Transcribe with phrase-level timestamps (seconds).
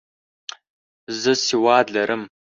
[1.21, 2.21] زه سواد لرم.